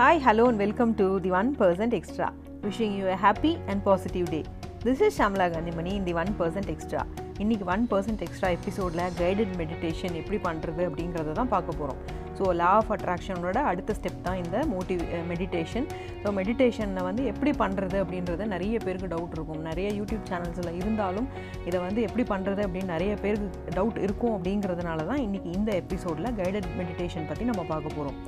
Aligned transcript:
Hi, 0.00 0.16
hello, 0.16 0.46
and 0.46 0.58
welcome 0.58 0.94
to 0.94 1.20
the 1.20 1.28
1% 1.30 1.92
Extra. 1.92 2.32
Wishing 2.62 2.92
you 2.98 3.08
a 3.08 3.16
happy 3.16 3.58
and 3.66 3.84
positive 3.84 4.30
day. 4.30 4.44
This 4.80 5.02
is 5.02 5.18
Shamla 5.18 5.46
Gandhimani 5.54 5.92
in 5.96 6.04
the 6.04 6.14
1% 6.14 6.70
Extra. 6.74 7.02
இன்னைக்கு 7.42 7.66
one 7.72 7.84
percent 7.90 8.22
extra 8.24 8.48
எபிசோடில் 8.56 9.02
guided 9.18 9.52
meditation 9.60 10.16
எப்படி 10.20 10.38
பண்ணுறது 10.46 10.82
அப்படிங்கிறத 10.88 11.34
தான் 11.38 11.50
பார்க்க 11.52 11.76
போகிறோம் 11.78 12.00
so 12.38 12.50
law 12.58 12.70
of 12.80 12.90
அட்ராக்ஷனோட 12.96 13.58
அடுத்த 13.70 13.94
step 13.98 14.18
தான் 14.26 14.38
இந்த 14.42 14.56
மோட்டிவ் 14.72 15.02
மெடிடேஷன் 15.30 15.86
ஸோ 16.22 16.32
மெடிடேஷனில் 16.38 17.06
வந்து 17.08 17.22
எப்படி 17.32 17.52
பண்ணுறது 17.62 17.96
அப்படின்றது 18.02 18.46
நிறைய 18.54 18.76
பேருக்கு 18.84 19.10
டவுட் 19.14 19.34
இருக்கும் 19.38 19.62
நிறைய 19.70 19.88
யூடியூப் 20.00 20.28
சேனல்ஸில் 20.32 20.70
இருந்தாலும் 20.82 21.28
இதை 21.68 21.80
வந்து 21.86 22.02
எப்படி 22.08 22.26
பண்ணுறது 22.32 22.62
அப்படின்னு 22.66 22.92
நிறைய 22.96 23.14
பேருக்கு 23.24 23.74
டவுட் 23.78 24.00
இருக்கும் 24.06 24.34
அப்படிங்கிறதுனால 24.36 25.06
தான் 25.10 25.24
இன்றைக்கி 25.26 25.50
இந்த 25.58 25.72
எபிசோடில் 25.82 26.30
கைடட் 26.40 26.70
மெடிடேஷன் 26.80 27.28
பற்றி 27.30 27.46
நம்ம 27.52 27.64
பார்க்க 27.72 27.96
போகிறோம் 27.98 28.18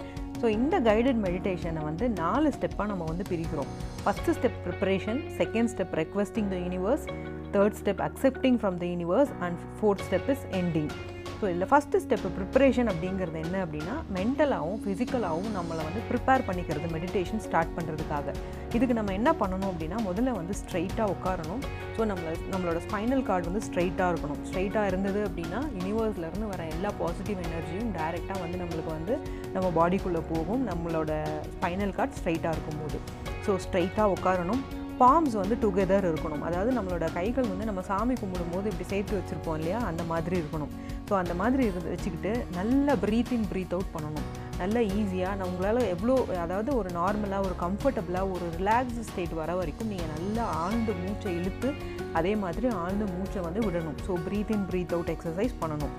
ஸோ 0.42 0.48
இந்த 0.59 0.77
கைடட் 0.87 1.20
மெடிடேஷனை 1.24 1.82
வந்து 1.88 2.05
நாலு 2.20 2.48
ஸ்டெப்பாக 2.55 2.87
நம்ம 2.91 3.05
வந்து 3.10 3.24
பிரிக்கிறோம். 3.28 3.69
First 4.05 4.34
step 4.38 4.56
preparation 4.65 5.20
second 5.41 5.70
step 5.73 5.95
requesting 6.01 6.48
the 6.55 6.56
universe 6.65 7.05
third 7.55 7.77
step 7.80 8.02
accepting 8.09 8.59
from 8.60 8.78
the 8.82 8.87
universe 8.92 9.32
and 9.46 9.59
fourth 9.77 10.02
step 10.09 10.30
is 10.34 10.45
ending 10.60 10.91
so 11.42 11.48
இதில் 11.52 11.69
ஃபஸ்ட்டு 11.70 12.01
ஸ்டெப் 12.02 12.27
ப்ரிப்பரேஷன் 12.34 12.88
அப்படிங்கிறது 12.91 13.38
என்ன 13.45 13.56
அப்படின்னா 13.64 13.95
மென்டலாகவும் 14.16 14.80
ஃபிசிக்கலாகவும் 14.82 15.55
நம்மளை 15.56 15.82
வந்து 15.87 16.01
ப்ரிப்பேர் 16.10 16.45
பண்ணிக்கிறது 16.48 16.88
மெடிடேஷன் 16.95 17.42
ஸ்டார்ட் 17.46 17.73
பண்ணுறதுக்காக 17.77 18.34
இதுக்கு 18.77 18.95
நம்ம 18.98 19.12
என்ன 19.18 19.30
பண்ணணும் 19.41 19.70
அப்படின்னா 19.70 19.98
முதல்ல 20.09 20.34
வந்து 20.41 20.55
ஸ்ட்ரைட்டாக 20.60 21.15
உட்காரணும். 21.15 21.62
ஸோ 21.96 22.05
நம்மளை 22.10 22.34
நம்மளோட 22.52 22.80
ஸ்பைனல் 22.87 23.24
கார்டு 23.30 23.48
வந்து 23.51 23.65
ஸ்ட்ரைட்டாக 23.68 24.12
இருக்கணும். 24.12 24.41
ஸ்ட்ரைட்டாக 24.48 24.91
இருந்தது 24.92 25.23
அப்படின்னா 25.28 25.62
யூனிவர்ஸ்லேருந்து 25.78 26.51
வர 26.52 26.68
எல்லா 26.74 26.93
பாசிட்டிவ் 27.01 27.40
எனர்ஜியும் 27.48 27.90
டைரெக்டாக 27.98 28.38
வந்து 28.45 28.60
நம்மளுக்கு 28.63 28.93
வந்து 28.98 29.16
நம்ம 29.57 29.66
பாடிக்குள்ளே 29.80 30.23
போகும். 30.32 30.63
நம்மளோட 30.70 31.10
ஸ்பைனல் 31.57 31.96
கார்டு 31.98 32.20
ஸ்ட்ரைட்டாக 32.20 32.54
இருக்கும்போது. 32.57 33.01
ஸோ 33.48 33.54
ஸ்ட்ரைட்டாக 33.66 34.15
உட்காரணும். 34.16 34.63
பாம்ஸ் 35.02 35.36
வந்து 35.40 35.56
டுகெதர் 35.62 36.06
இருக்கணும். 36.10 36.42
அதாவது 36.48 36.70
நம்மளோட 36.78 37.06
கைகள் 37.18 37.50
வந்து 37.52 37.68
நம்ம 37.70 37.82
சாமி 37.90 38.14
கும்பிடும்போது 38.22 38.66
இப்படி 38.72 38.86
சேர்த்து 38.92 39.18
வச்சுருப்போம் 39.18 39.58
இல்லையா? 39.60 39.80
அந்த 39.90 40.02
மாதிரி 40.12 40.36
இருக்கணும். 40.42 40.72
ஸோ 41.08 41.14
அந்த 41.22 41.34
மாதிரி 41.40 41.62
இருந்து 41.70 41.92
வச்சுக்கிட்டு 41.95 42.32
நல்லா 42.58 42.95
ப்ரீத் 43.04 43.32
இன் 43.36 43.48
ப்ரீத் 43.50 43.74
அவுட் 43.76 43.92
பண்ணணும். 43.95 44.28
நல்லா 44.60 44.80
ஈஸியாக 44.98 45.34
நான் 45.38 45.48
உங்களால் 45.50 45.80
எவ்வளோ 45.95 46.14
அதாவது 46.45 46.70
ஒரு 46.80 46.90
நார்மலாக 46.98 47.46
ஒரு 47.48 47.54
கம்ஃபர்டபுளாக 47.64 48.32
ஒரு 48.34 48.46
ரிலாக்ஸ் 48.58 49.00
ஸ்டேட் 49.08 49.34
வர 49.40 49.50
வரைக்கும் 49.60 49.90
நீங்கள் 49.92 50.12
நல்லா 50.14 50.45
ஆழ்ந்து 50.64 50.95
மூச்சை 51.02 51.32
இழுத்து 51.38 51.70
அதே 52.20 52.32
மாதிரி 52.45 52.68
ஆழ்ந்து 52.82 53.06
மூச்சை 53.16 53.42
வந்து 53.48 53.62
விடணும். 53.66 53.98
So 54.08 54.14
breathe 54.26 54.52
in 54.56 54.66
breathe 54.70 54.95
out 54.98 55.12
exercise 55.14 55.54
பண்ணணும். 55.62 55.95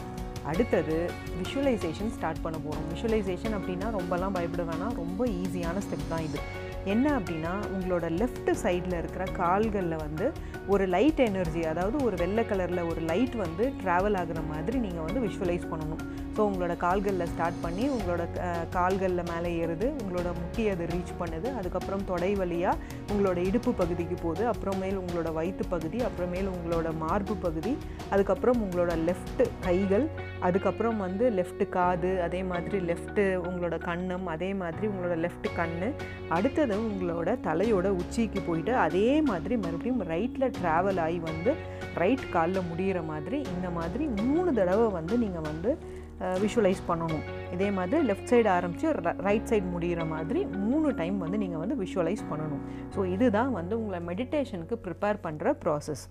அடுத்தது 0.52 0.96
விஷுவலைசேஷன் 1.42 2.14
ஸ்டார்ட் 2.16 2.44
பண்ண 2.46 2.58
போகிறோம் 2.64 2.88
விஷுவலைசேஷன் 2.94 3.56
அப்படின்னா 3.58 3.90
ரொம்பலாம் 3.98 4.36
பயப்பட 4.38 4.64
வேணாம். 4.72 4.96
ரொம்ப 5.04 5.28
ஈஸியான 5.42 5.84
ஸ்டெப் 5.86 6.12
தான் 6.14 6.26
இது. 6.30 6.40
என்ன 6.86 7.20
அப்படின்னா 7.20 7.52
உங்களோட 7.74 8.06
லெஃப்ட் 8.12 8.50
சைடில் 8.64 8.98
இருக்கிற 8.98 9.24
கால்களில் 9.24 9.96
வந்து 9.96 10.32
ஒரு 10.68 10.88
லைட் 10.88 11.20
எனர்ஜி 11.20 11.62
அதாவது 11.62 11.98
ஒரு 12.04 12.16
வெள்ளை 12.16 12.46
கலரில் 12.46 12.88
ஒரு 12.90 13.02
லைட் 13.02 13.36
வந்து 13.36 13.74
ட்ராவல் 13.84 14.18
ஆகுற 14.22 14.48
மாதிரி 14.48 14.78
நீங்கள் 14.78 15.04
வந்து 15.04 15.20
விஷுவலைஸ் 15.20 15.70
பண்ணணும். 15.72 16.04
ஸோ 16.36 16.42
உங்களோட 16.50 16.74
கால்களில் 16.84 17.30
ஸ்டார்ட் 17.32 17.60
பண்ணி 17.64 17.86
உங்களோட 17.96 18.24
கால்களில் 18.76 19.24
மேலே 19.32 19.50
ஏறுது 19.64 19.88
உங்களோட 20.02 20.30
முட்டி 20.40 20.64
அது 20.74 20.84
ரீச் 20.94 21.14
பண்ணுது. 21.20 21.48
அதுக்கப்புறம் 21.60 22.06
தொடை 22.12 22.32
வழியாக 22.42 22.80
உங்களோட 23.12 23.38
இடுப்பு 23.50 23.72
பகுதிக்கு 23.82 24.18
போகுது. 24.24 24.44
அப்புறமேல் 24.52 24.98
உங்களோட 25.02 25.32
வயிற்று 25.40 25.66
பகுதி 25.74 26.00
அப்புறமேல் 26.08 26.50
உங்களோட 26.56 26.88
மார்பு 27.04 27.36
பகுதி 27.46 27.74
அதுக்கப்புறம் 28.14 28.62
உங்களோட 28.66 28.92
லெஃப்ட் 29.10 29.44
கைகள் 29.68 30.08
அதுக்கப்புறம் 30.48 30.98
வந்து 31.06 31.26
லெஃப்ட் 31.40 31.64
காது 31.76 32.12
அதே 32.28 32.42
மாதிரி 32.52 32.78
லெஃப்ட்டு 32.90 33.24
உங்களோட 33.48 33.76
கண்ணம் 33.90 34.26
அதே 34.34 34.50
மாதிரி 34.62 34.86
உங்களோட 34.92 35.16
லெஃப்ட் 35.26 35.50
கண் 35.60 35.78
அடுத்தது 36.38 36.76
உங்களோட 36.90 37.30
தலையோட 37.48 37.88
உச்சிக்கு 38.02 38.42
போயிட்டு 38.48 38.74
அதே 38.86 39.08
மாதிரி 39.30 39.56
மறுபடியும் 39.66 40.04
ரைட்டில் 40.14 40.54
ட்ராவல் 40.60 41.02
ஆகி 41.06 41.20
வந்து 41.30 41.52
ரைட் 42.02 42.26
காலில் 42.36 42.68
முடிகிற 42.70 43.00
மாதிரி 43.12 43.38
இந்த 43.56 43.68
மாதிரி 43.80 44.06
மூணு 44.22 44.50
தடவை 44.54 44.88
வந்து 44.98 45.18
நீங்கள் 45.24 45.48
வந்து 45.52 45.72
விஷுவலைஸ் 46.44 46.82
பண்ணணும். 46.90 47.24
இதே 47.56 47.70
மாதிரி 47.78 48.02
லெஃப்ட் 48.10 48.30
சைடு 48.32 48.50
ஆரம்பித்து 48.58 48.88
ரைட் 49.28 49.50
சைடு 49.52 49.68
முடிகிற 49.76 50.02
மாதிரி 50.14 50.42
மூணு 50.68 50.90
டைம் 51.00 51.18
வந்து 51.24 51.38
நீங்கள் 51.44 51.62
வந்து 51.64 51.78
விஷுவலைஸ் 51.84 52.24
பண்ணணும். 52.32 52.64
ஸோ 52.96 53.00
இதுதான் 53.16 53.52
வந்து 53.60 53.74
உங்களை 53.82 54.02
மெடிடேஷனுக்கு 54.10 54.78
ப்ரிப்பேர் 54.88 55.24
பண்ணுற 55.26 55.56
ப்ராசஸ் 55.66 56.04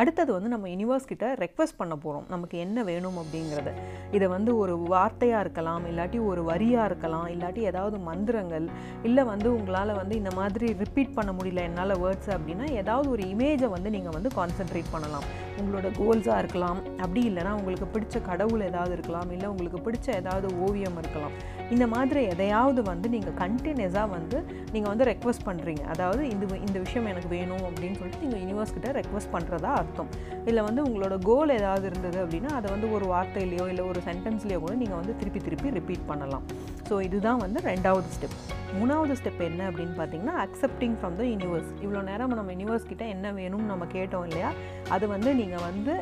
அடுத்தது 0.00 0.30
வந்து 0.36 0.50
நம்ம 0.52 0.68
யூனிவர்ஸ் 0.72 1.08
கிட்ட 1.10 1.26
ரெக்வஸ்ட் 1.42 1.78
பண்ண 1.80 1.94
போகிறோம் 2.04 2.26
நமக்கு 2.34 2.56
என்ன 2.64 2.82
வேணும் 2.90 3.18
அப்படிங்கிறத. 3.22 3.70
இதை 4.16 4.26
வந்து 4.34 4.50
ஒரு 4.62 4.74
வார்த்தையாக 4.92 5.42
இருக்கலாம் 5.44 5.84
இல்லாட்டி 5.90 6.18
ஒரு 6.30 6.42
வரியாக 6.50 6.88
இருக்கலாம் 6.90 7.26
இல்லாட்டி 7.34 7.62
ஏதாவது 7.70 7.98
மந்திரங்கள் 8.08 8.66
இல்லை 9.08 9.24
வந்து 9.32 9.48
உங்களால் 9.58 9.92
வந்து 10.00 10.16
இந்த 10.20 10.32
மாதிரி 10.40 10.66
ரிப்பீட் 10.82 11.16
பண்ண 11.18 11.32
முடியல 11.38 11.62
என்னால் 11.68 11.98
வேர்ட்ஸ் 12.04 12.32
அப்படின்னா 12.36 12.68
ஏதாவது 12.82 13.08
ஒரு 13.14 13.24
இமேஜை 13.32 13.70
வந்து 13.76 13.90
நீங்கள் 13.96 14.16
வந்து 14.18 14.32
கான்சென்ட்ரேட் 14.38 14.92
பண்ணலாம். 14.94 15.26
உங்களோட 15.60 15.88
கோல்ஸாக 15.98 16.40
இருக்கலாம். 16.42 16.78
அப்படி 17.02 17.22
இல்லைனா 17.30 17.50
உங்களுக்கு 17.58 17.88
பிடிச்ச 17.94 18.16
கடவுள் 18.30 18.66
ஏதாவது 18.70 18.92
இருக்கலாம் 18.96 19.30
இல்லை 19.36 19.48
உங்களுக்கு 19.52 19.80
பிடிச்ச 19.86 20.08
ஏதாவது 20.20 20.46
ஓவியம் 20.66 20.98
இருக்கலாம். 21.02 21.34
இந்த 21.74 21.86
மாதிரி 21.94 22.20
எதையாவது 22.32 22.80
வந்து 22.90 23.08
நீங்கள் 23.16 23.36
கண்டினியூஸாக 23.42 24.08
வந்து 24.16 24.38
நீங்கள் 24.74 24.92
வந்து 24.92 25.06
ரெக்வஸ்ட் 25.12 25.46
பண்ணுறீங்க 25.48 25.84
அதாவது 25.94 26.22
இந்த 26.32 26.44
இந்த 26.66 26.78
விஷயம் 26.86 27.08
எனக்கு 27.12 27.30
வேணும் 27.36 27.64
அப்படின்னு 27.68 27.98
சொல்லிட்டு 28.00 28.24
நீங்கள் 28.24 28.42
யூனிவர்ஸ் 28.44 28.74
கிட்ட 28.76 28.90
ரெக்வஸ்ட் 29.00 29.32
பண்ணுறதா 29.36 29.72
அர்த்தம் 29.82 30.10
இல்லை 30.50 30.62
வந்து 30.68 30.82
உங்களோட 30.88 31.14
கோல் 31.28 31.56
ஏதாவது 31.58 31.84
இருந்தது 31.90 32.18
அப்படின்னா 32.24 32.50
அதை 32.58 32.68
வந்து 32.74 32.88
ஒரு 32.96 33.06
வார்த்தையிலையோ 33.14 33.66
இல்லை 33.72 33.84
ஒரு 33.92 34.00
சென்டென்ஸ்லேயோ 34.08 34.60
கூட 34.64 34.74
நீங்கள் 34.82 35.00
வந்து 35.00 35.14
திருப்பி 35.20 35.42
திருப்பி 35.46 35.76
ரிப்பீட் 35.78 36.08
பண்ணலாம். 36.10 36.44
ஸோ 36.88 36.94
இதுதான் 37.08 37.40
வந்து 37.44 37.60
ரெண்டாவது 37.70 38.10
ஸ்டெப் 38.16 38.38
மூணாவது 38.78 39.14
ஸ்டெப் 39.14 39.42
என்ன 39.42 39.70
அப்படின்னு 39.70 39.94
பார்த்தீங்கன்னா 39.98 40.34
அக்செப்டிங் 40.44 40.94
ஃப்ரம் 40.98 41.16
த 41.16 41.22
யூனிவர்ஸ் 41.22 41.70
இவ்வளோ 41.82 42.02
நேரம் 42.02 42.30
நம்ம 42.30 42.52
யூனிவர்ஸ் 42.52 42.88
கிட்ட 42.88 43.04
என்ன 43.04 43.32
வேணும்னு 43.32 43.70
நம்ம 43.72 43.84
கேட்டோம் 43.94 44.26
இல்லையா? 44.28 44.50
அது 44.90 45.08
வந்து 45.08 45.34
நீங்கள் 45.34 45.60
வந்து 45.60 45.94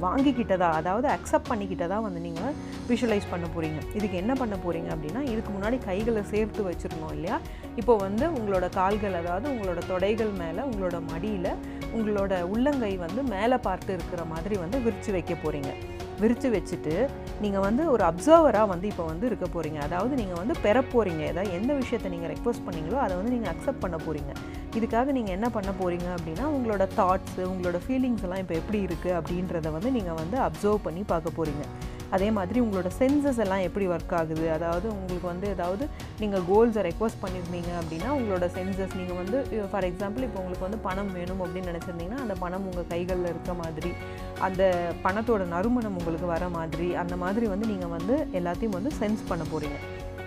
வாங்கிக்கிட்டதா 0.00 0.68
அதாவது 0.70 1.08
அக்செப்ட் 1.08 1.50
பண்ணிக்கிட்டதா 1.50 1.98
வந்து 2.02 2.20
நீங்கள் 2.20 2.54
விஷுவலைஸ் 2.88 3.30
பண்ண 3.30 3.46
போகிறீங்க 3.46 3.80
இதுக்கு 3.94 4.16
என்ன 4.16 4.34
பண்ண 4.34 4.56
போகிறீங்க 4.64 4.90
அப்படின்னா 4.94 5.22
இதுக்கு 5.32 5.52
முன்னாடி 5.52 5.78
கைகளை 5.84 6.22
சேர்த்து 6.22 6.62
வச்சுருந்தோம் 6.70 7.12
இல்லையா? 7.12 7.38
இப்போ 7.76 7.96
வந்து 7.96 8.24
உங்களோட 8.30 8.68
கால்கள் 8.70 9.14
அதாவது 9.14 9.48
உங்களோட 9.54 9.80
தொடைகள் 9.88 10.32
மேலே 10.32 10.62
உங்களோட 10.62 11.00
மடியில் 11.12 11.50
உங்களோட 11.92 12.42
உள்ளங்கை 12.46 12.96
வந்து 12.96 13.22
மேலே 13.34 13.56
பார்த்து 13.58 13.92
இருக்கிற 13.92 14.24
மாதிரி 14.24 14.56
வந்து 14.56 14.78
விரித்து 14.80 15.12
வைக்க 15.12 15.34
போகிறீங்க 15.34 15.70
விரித்து 16.20 16.48
வச்சுட்டு 16.50 16.94
நீங்கள் 17.40 17.64
வந்து 17.64 17.82
ஒரு 17.90 18.02
அப்சர்வராக 18.04 18.68
வந்து 18.68 18.86
இப்போ 18.88 19.04
வந்து 19.04 19.26
இருக்க 19.26 19.46
போகிறீங்க 19.46 19.80
அதாவது 19.80 20.14
நீங்கள் 20.16 20.38
வந்து 20.38 20.54
பெற 20.62 20.76
போகிறீங்க 20.86 21.22
ஏதாவது 21.24 21.52
எந்த 21.52 21.72
விஷயத்தை 21.74 22.10
நீங்கள் 22.10 22.32
ரெக்வஸ்ட் 22.32 22.66
பண்ணீங்களோ 22.66 22.98
அதை 22.98 23.12
வந்து 23.16 23.34
நீங்கள் 23.36 23.52
அக்செப்ட் 23.52 23.82
பண்ண 23.82 23.98
போகிறீங்க 23.98 24.32
இதுக்காக 24.76 25.12
நீங்கள் 25.12 25.34
என்ன 25.34 25.46
பண்ண 25.50 25.70
போகிறீங்க 25.78 26.08
அப்படின்னா 26.14 26.46
உங்களோட 26.54 26.86
தாட்ஸு 26.96 27.42
உங்களோட 27.48 27.78
ஃபீலிங்ஸ் 27.84 28.24
எல்லாம் 28.24 28.42
இப்போ 28.44 28.54
எப்படி 28.54 28.80
இருக்குது 28.80 29.16
அப்படின்றத 29.18 29.70
வந்து 29.70 29.90
நீங்கள் 29.90 30.18
வந்து 30.18 30.38
அப்சர்வ் 30.40 30.80
பண்ணி 30.82 31.04
பார்க்க 31.08 31.38
போகிறீங்க 31.38 31.64
அதே 32.10 32.28
மாதிரி 32.30 32.58
உங்களோட 32.60 32.90
சென்சஸ் 32.98 33.40
எல்லாம் 33.44 33.64
எப்படி 33.66 33.86
ஒர்க் 33.88 34.14
ஆகுது? 34.18 34.44
அதாவது 34.50 34.86
உங்களுக்கு 34.94 35.28
வந்து 35.28 35.46
ஏதாவது 35.48 35.84
நீங்கள் 36.20 36.46
கோல்ஸை 36.48 36.82
ரெக்வஸ்ட் 36.82 37.22
பண்ணியிருந்தீங்க 37.22 37.72
அப்படின்னா 37.80 38.10
உங்களோட 38.18 38.48
சென்சஸ் 38.54 38.96
நீங்கள் 38.96 39.20
வந்து 39.20 39.38
ஃபார் 39.70 39.88
எக்ஸாம்பிள் 39.88 40.26
இப்போ 40.26 40.40
உங்களுக்கு 40.40 40.66
வந்து 40.66 40.80
பணம் 40.80 41.12
வேணும் 41.12 41.42
அப்படின்னு 41.44 41.70
நினச்சிருந்தீங்கன்னா 41.72 42.24
அந்த 42.24 42.36
பணம் 42.38 42.66
உங்கள் 42.66 42.90
கைகளில் 42.90 43.30
இருக்க 43.32 43.54
மாதிரி 43.54 43.92
அந்த 44.40 44.62
பணத்தோட 45.02 45.44
நறுமணம் 45.48 45.98
உங்களுக்கு 46.00 46.28
வர 46.28 46.48
மாதிரி 46.50 46.88
அந்த 46.96 47.16
மாதிரி 47.16 47.46
வந்து 47.46 47.66
நீங்கள் 47.66 47.94
வந்து 47.96 48.16
எல்லாத்தையும் 48.40 48.76
வந்து 48.76 48.92
சென்ஸ் 48.98 49.28
பண்ண 49.28 49.44
போகிறீங்க 49.50 49.78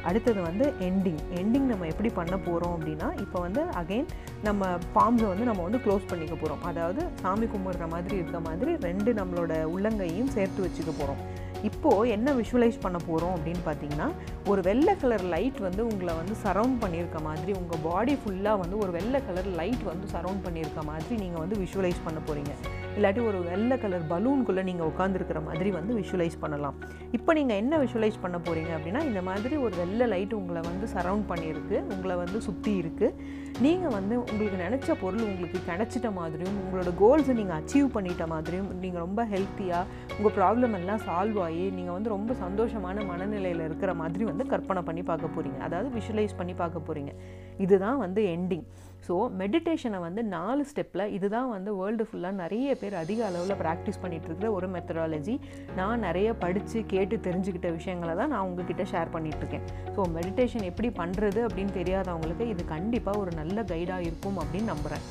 அடுத்தது 0.03 0.39
வந்து 0.41 0.65
எண்டிங் 0.85 1.19
எண்டிங் 1.39 1.67
நம்ம 1.67 1.87
எப்படி 1.87 2.09
பண்ண 2.11 2.35
போகிறோம் 2.39 2.73
அப்படின்னா 2.75 3.07
இப்போ 3.21 3.39
வந்து 3.39 3.63
அகெயின் 3.81 4.07
நம்ம 4.43 4.61
ஃபார்ம்ஸை 4.87 5.27
வந்து 5.27 5.49
நம்ம 5.49 5.63
வந்து 5.63 5.81
க்ளோஸ் 5.83 6.09
பண்ணிக்க 6.09 6.35
போகிறோம் 6.35 6.63
அதாவது 6.63 7.01
சாமி 7.21 7.47
கும்பிட்ற 7.47 7.87
மாதிரி 7.89 8.15
இருக்க 8.15 8.39
மாதிரி 8.41 8.73
ரெண்டு 8.83 9.13
நம்மளோட 9.13 9.53
உள்ளங்கையும் 9.73 10.33
சேர்த்து 10.33 10.65
வச்சுக்க 10.65 10.93
போகிறோம் 10.93 11.21
இப்போது 11.63 12.09
என்ன 12.09 12.29
விஷுவலைஸ் 12.33 12.77
பண்ண 12.81 12.97
போகிறோம் 13.07 13.33
அப்படின்னு 13.35 13.63
பார்த்தீங்கன்னா 13.65 14.07
ஒரு 14.47 14.61
வெள்ளை 14.61 14.95
கலர் 14.95 15.25
லைட் 15.25 15.59
வந்து 15.59 15.81
உங்களை 15.85 16.13
வந்து 16.15 16.35
சரவுண்ட் 16.43 16.79
பண்ணியிருக்க 16.83 17.19
மாதிரி 17.21 17.53
உங்கள் 17.53 17.83
பாடி 17.83 18.15
ஃபுல்லாக 18.15 18.61
வந்து 18.61 18.77
ஒரு 18.77 18.91
வெள்ளை 18.91 19.21
கலர் 19.27 19.51
லைட் 19.55 19.83
வந்து 19.83 20.07
சரவுண்ட் 20.07 20.45
பண்ணியிருக்க 20.45 20.83
மாதிரி 20.83 21.15
நீங்கள் 21.17 21.39
வந்து 21.39 21.59
விஷுவலைஸ் 21.59 22.05
பண்ண 22.05 22.21
போகிறீங்க 22.27 22.53
இல்லாட்டி 22.97 23.21
ஒரு 23.29 23.39
வெள்ளை 23.49 23.75
கலர் 23.77 24.05
பலூன்குள்ளே 24.09 24.63
நீங்கள் 24.69 24.89
உட்காந்துருக்கிற 24.91 25.39
மாதிரி 25.47 25.69
வந்து 25.71 25.91
விஷுவலைஸ் 25.99 26.37
பண்ணலாம். 26.41 26.75
இப்போ 27.17 27.31
நீங்கள் 27.33 27.59
என்ன 27.61 27.77
விஷுவலைஸ் 27.83 28.17
பண்ண 28.23 28.37
போகிறீங்க 28.37 28.71
அப்படின்னா 28.77 29.01
இந்த 29.09 29.21
மாதிரி 29.21 29.55
ஒரு 29.57 29.73
வெள்ளை 29.81 30.07
லைட் 30.13 30.33
உங்களை 30.33 30.61
வந்து 30.61 30.87
சரவுண்ட் 30.95 31.25
பண்ணியிருக்கு 31.31 31.77
உங்களை 31.93 32.15
வந்து 32.15 32.41
சுற்றி 32.41 32.73
இருக்குது 32.81 33.39
நீங்கள் 33.61 33.93
வந்து 33.97 34.13
உங்களுக்கு 34.23 34.59
நினச்ச 34.65 34.89
பொருள் 35.01 35.25
உங்களுக்கு 35.29 35.59
கிடச்சிட்ட 35.69 36.11
மாதிரியும் 36.11 36.59
உங்களோட 36.63 36.91
கோல்ஸை 37.01 37.33
நீங்கள் 37.33 37.57
அச்சீவ் 37.59 37.89
பண்ணிட்ட 37.95 38.25
மாதிரியும் 38.27 38.69
நீங்கள் 38.79 39.03
ரொம்ப 39.05 39.23
ஹெல்த்தியாக 39.25 39.87
உங்கள் 40.17 40.35
ப்ராப்ளம் 40.39 40.77
எல்லாம் 40.79 41.01
சால்வ் 41.07 41.39
ஆகி 41.47 41.65
நீங்கள் 41.79 41.97
வந்து 41.97 42.09
ரொம்ப 42.09 42.35
சந்தோஷமான 42.43 43.05
மனநிலையில் 43.05 43.65
இருக்கிற 43.69 43.93
மாதிரி 43.93 44.23
வந்து 44.23 44.45
கற்பனை 44.45 44.83
பண்ணி 44.83 45.03
பார்க்க 45.03 45.35
போகிறீங்க 45.35 45.59
அதாவது 45.59 45.89
விஷுவலைஸ் 45.97 46.39
பண்ணி 46.39 46.53
பார்க்க 46.53 46.87
போகிறீங்க 46.87 47.13
இதுதான் 47.57 47.97
வந்து 47.97 48.23
எண்டிங் 48.35 48.65
ஸோ 49.07 49.15
மெடிடேஷனை 49.39 49.99
வந்து 49.99 50.21
நாலு 50.33 50.63
ஸ்டெப்பில் 50.69 51.05
இதுதான் 51.09 51.49
வந்து 51.49 51.71
வேர்ல்டு 51.77 52.05
ஃபுல்லாக 52.07 52.35
நிறைய 52.35 52.75
பேர் 52.75 52.95
அதிக 52.95 53.25
அளவில் 53.25 53.59
ப்ராக்டிஸ் 53.61 54.01
பண்ணிகிட்டு 54.01 54.29
இருக்கிற 54.29 54.49
ஒரு 54.51 54.67
மெத்தடாலஜி 54.67 55.35
நான் 55.75 55.99
நிறைய 55.99 56.29
படித்து 56.35 56.81
கேட்டு 56.85 57.17
தெரிஞ்சுக்கிட்ட 57.23 57.71
விஷயங்களை 57.73 58.15
தான் 58.15 58.33
நான் 58.35 58.47
உங்ககிட்ட 58.49 58.85
ஷேர் 58.91 59.13
பண்ணிகிட்ருக்கேன் 59.13 59.65
ஸோ 59.95 60.07
மெடிடேஷன் 60.11 60.69
எப்படி 60.69 60.91
பண்ணுறது 60.99 61.41
அப்படின்னு 61.47 61.73
தெரியாதவங்களுக்கு 61.73 62.47
இது 62.47 62.65
கண்டிப்பாக 62.67 63.23
ஒரு 63.23 63.33
நல்ல 63.35 63.63
கைடாக 63.69 64.07
இருக்கும் 64.07 64.39
அப்படின்னு 64.39 64.71
நம்புகிறேன் 64.71 65.05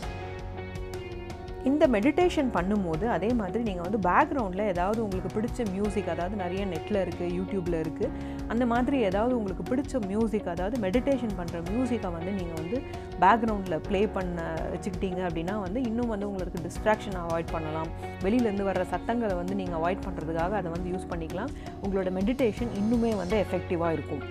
இந்த 1.65 1.85
மெடிடேஷன் 1.89 2.51
பண்ணும்போது 2.55 3.05
அதே 3.07 3.31
மாதிரி 3.35 3.63
நீங்கள் 3.63 3.87
வந்து 3.87 3.99
பேக்ரவுண்டில் 4.07 4.63
ஏதாவது 4.65 5.01
உங்களுக்கு 5.03 5.31
பிடிச்ச 5.35 5.67
மியூசிக் 5.73 6.09
அதாவது 6.09 6.37
நிறைய 6.37 6.63
நெட்டில் 6.65 7.01
இருக்குது 7.03 7.35
யூடியூப்பில் 7.39 7.77
இருக்குது 7.81 8.13
அந்த 8.49 8.65
மாதிரி 8.67 8.99
ஏதாவது 9.03 9.35
உங்களுக்கு 9.39 9.65
பிடிச்ச 9.71 10.01
மியூசிக் 10.07 10.49
அதாவது 10.49 10.79
மெடிடேஷன் 10.79 11.35
பண்ணுற 11.39 11.59
மியூசிக்கை 11.69 12.11
வந்து 12.13 12.33
நீங்கள் 12.33 12.61
வந்து 12.61 12.79
பேக்ரவுண்டில் 13.23 13.83
ப்ளே 13.87 14.01
பண்ண 14.17 14.41
வச்சுக்கிட்டீங்க 14.73 15.21
அப்படின்னா 15.29 15.55
வந்து 15.67 15.81
இன்னும் 15.89 16.13
வந்து 16.15 16.29
உங்களுக்கு 16.31 16.65
டிஸ்ட்ராக்ஷன் 16.67 17.17
அவாய்ட் 17.23 17.55
பண்ணலாம். 17.55 17.91
வெளியிலேருந்து 18.25 18.69
வர்ற 18.71 18.85
சத்தங்களை 18.95 19.37
வந்து 19.41 19.55
நீங்கள் 19.61 19.79
அவாய்ட் 19.81 20.05
பண்ணுறதுக்காக 20.07 20.59
அதை 20.61 20.71
வந்து 20.77 20.93
யூஸ் 20.95 21.09
பண்ணிக்கலாம். 21.15 21.55
உங்களோட 21.85 22.11
மெடிடேஷன் 22.19 22.75
இன்னுமே 22.83 23.15
வந்து 23.23 23.39
எஃபெக்டிவாக 23.47 23.97
இருக்கும். 23.99 24.25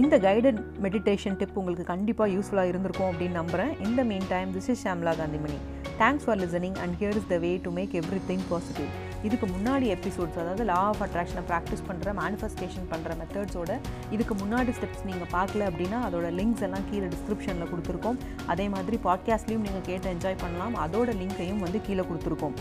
இந்த 0.00 0.16
கைடட் 0.26 0.60
மெடிடேஷன் 0.84 1.34
டிப் 1.40 1.56
உங்களுக்கு 1.60 1.84
கண்டிப்பாக 1.90 2.32
யூஸ்ஃபுல்லாக 2.34 2.70
இருந்திருக்கும் 2.72 3.10
அப்படின்னு 3.12 3.38
நம்புகிறேன் 3.40 3.72
இந்த 3.86 4.00
meantime 4.34 4.52
this 4.54 4.68
is 4.74 4.84
Shamla 4.84 5.12
Kanthimani 5.18 5.58
thanks 5.98 6.24
for 6.26 6.40
listening 6.44 6.78
and 6.84 6.94
here 7.00 7.18
is 7.20 7.28
the 7.32 7.38
way 7.44 7.50
to 7.66 7.72
make 7.78 7.94
everything 8.30 8.44
positive 8.52 8.88
இதுக்கு 9.22 9.46
முன்னாடி 9.46 9.86
எபிசோட்ஸ் 9.96 10.38
அதாவது 10.42 10.64
லா 10.64 10.78
ஆஃப் 10.90 11.02
அட்ராக்ஷனை 11.06 11.42
ப்ராக்டிஸ் 11.50 11.84
பண்ணுற 11.88 12.14
மேனிஃபெஸ்டேஷன் 12.20 12.86
பண்ணுற 12.92 13.16
மெத்தட்ஸோட 13.20 13.72
இதுக்கு 14.10 14.34
முன்னாடி 14.34 14.72
ஸ்டெப்ஸ் 14.78 15.04
நீங்கள் 15.04 15.30
பார்க்கல 15.36 15.68
அப்படின்னா 15.70 15.98
அதோட 16.08 16.30
லிங்க்ஸ் 16.38 16.64
எல்லாம் 16.68 16.86
கீழே 16.90 17.08
டிஸ்கிரிப்ஷனில் 17.14 17.70
கொடுத்துருக்கோம். 17.72 18.18
அதே 18.46 18.68
மாதிரி 18.68 18.98
பாட்காஸ்ட்லேயும் 19.04 19.66
நீங்கள் 19.66 19.86
கேட்டு 19.90 20.08
என்ஜாய் 20.14 20.40
பண்ணலாம். 20.44 20.76
அதோட 20.86 21.10
லிங்க்கையும் 21.20 21.62
வந்து 21.66 21.80
கீழே 21.80 22.04
கொடுத்துருக்கோம். 22.10 22.56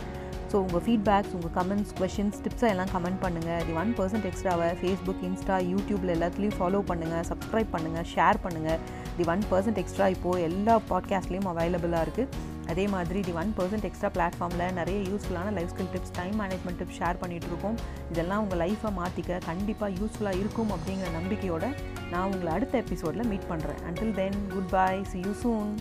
ஸோ 0.52 0.58
உங்கள் 0.64 0.84
ஃபீட்பேக்ஸ் 0.86 1.34
உங்கள் 1.34 1.54
கமெண்ட்ஸ் 1.58 1.92
கொஷின்ஸ் 2.00 2.40
டிப்ஸை 2.46 2.70
எல்லாம் 2.74 2.90
கமெண்ட் 2.96 3.20
பண்ணுங்கள் 3.26 3.62
தி 3.68 3.74
ஒன் 3.82 3.92
பர்சன்ட் 4.00 4.26
எக்ஸ்ட்ராவை 4.30 4.70
ஃபேஸ்புக் 4.80 5.24
இன்ஸ்டா 5.30 5.58
யூடியூப்பில் 5.72 6.14
எல்லாத்துலேயும் 6.16 6.58
ஃபாலோ 6.60 6.82
பண்ணுங்கள் 6.90 7.26
சப்ஸ்கிரைப் 7.32 7.74
பண்ணுங்கள் 7.76 8.08
ஷேர் 8.14 8.40
பண்ணுங்கள் 8.46 8.80
தி 9.18 9.26
ஒன் 9.34 9.46
பர்சன்ட் 9.52 9.80
எக்ஸ்ட்ரா 9.84 10.08
இப்போது 10.16 10.44
எல்லா 10.50 10.76
பாட்காஸ்ட்லேயும் 10.92 11.52
அவைலபிளாக 11.54 12.06
இருக்குது 12.08 12.50
அதே 12.72 12.86
மாதிரி 12.88 13.22
தி 13.22 13.34
ஒன் 13.38 13.52
பர்சன்ட் 13.58 13.88
எக்ஸ்ட்ரா 13.88 14.12
பிளாட்ஃபார்மில் 14.16 14.66
நிறைய 14.74 15.00
யூஸ்ஃபுல்லான 15.08 15.54
life 15.54 15.72
skill 15.72 15.92
tips 15.94 16.16
time 16.18 16.36
management 16.42 16.80
tips 16.82 17.00
share 17.00 17.22
பண்ணிகிட்ருக்கோம் 17.22 17.78
இதெல்லாம் 18.12 18.44
உங்கள் 18.44 18.62
லைஃப்பை 18.62 18.92
மாற்றிக்க 18.98 19.40
கண்டிப்பாக 19.48 19.98
யூஸ்ஃபுல்லாக 19.98 20.42
இருக்கும் 20.42 20.72
அப்படிங்கிற 20.72 21.10
நம்பிக்கையோடு 21.14 21.70
நான் 22.12 22.30
உங்களை 22.30 22.52
அடுத்த 22.54 22.78
எபிசோடில் 22.78 23.30
மீட் 23.32 23.50
பண்ணுறேன் 23.50 23.82
until 23.88 24.16
then 24.16 24.40
goodbye 24.74 24.92
see 25.12 25.20
you 25.26 25.34
soon 25.42 25.72